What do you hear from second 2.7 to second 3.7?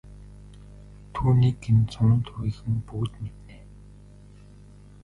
бүгд мэднэ.